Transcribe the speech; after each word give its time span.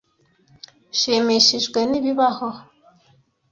Nshimishijwe 0.91 1.79
nibibaho. 1.89 2.47